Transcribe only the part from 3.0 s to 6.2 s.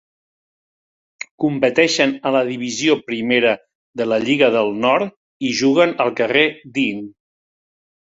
Primera de la Lliga del Nord i juguen al